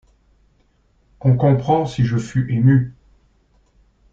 On 1.19 1.37
comprend 1.37 1.85
si 1.85 2.05
je 2.07 2.17
fus 2.17 2.51
ému! 2.51 2.95